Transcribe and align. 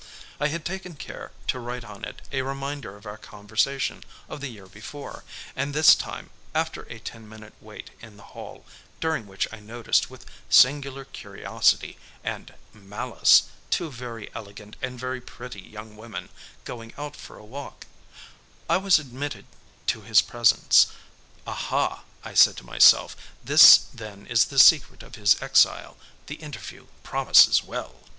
I 0.39 0.47
had 0.47 0.65
taken 0.65 0.95
care 0.95 1.31
to 1.45 1.59
write 1.59 1.83
on 1.85 2.03
it 2.05 2.23
a 2.31 2.41
reminder 2.41 2.97
of 2.97 3.05
our 3.05 3.19
conversation 3.19 4.03
of 4.27 4.41
the 4.41 4.47
year 4.47 4.65
before, 4.65 5.23
and 5.55 5.75
this 5.75 5.93
time, 5.93 6.31
after 6.55 6.87
a 6.91 6.97
ten 6.97 7.29
minute 7.29 7.53
wait 7.61 7.91
in 8.01 8.17
the 8.17 8.23
hall, 8.23 8.65
during 8.99 9.27
which 9.27 9.47
I 9.53 9.59
noticed 9.59 10.09
with 10.09 10.25
singular 10.49 11.05
curiosity 11.05 11.99
and 12.23 12.55
malice 12.73 13.43
two 13.69 13.91
very 13.91 14.31
elegant 14.33 14.75
and 14.81 14.99
very 14.99 15.21
pretty 15.21 15.61
young 15.61 15.95
women 15.95 16.29
going 16.65 16.95
out 16.97 17.15
for 17.15 17.37
a 17.37 17.45
walk, 17.45 17.85
I 18.67 18.77
was 18.77 18.97
admitted 18.97 19.45
to 19.85 20.01
his 20.01 20.19
presence. 20.19 20.87
"Aha," 21.45 22.03
I 22.23 22.33
said 22.33 22.57
to 22.57 22.65
myself, 22.65 23.15
"this 23.43 23.81
then 23.93 24.25
is 24.25 24.45
the 24.45 24.57
secret 24.57 25.03
of 25.03 25.13
his 25.13 25.39
exile; 25.43 25.95
the 26.25 26.37
interview 26.37 26.87
promises 27.03 27.63
well!" 27.63 27.93